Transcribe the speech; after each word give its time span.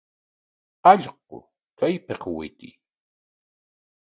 ¡Allqu, 0.91 1.37
kaypik 1.77 2.23
witiy! 2.35 2.73